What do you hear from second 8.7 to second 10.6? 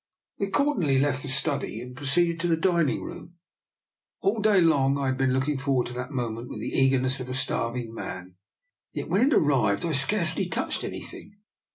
yet when it 'arrived I scarcely